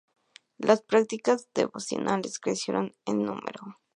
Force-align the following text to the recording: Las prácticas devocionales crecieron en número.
Las 0.57 0.81
prácticas 0.81 1.47
devocionales 1.53 2.39
crecieron 2.39 2.95
en 3.05 3.21
número. 3.23 3.77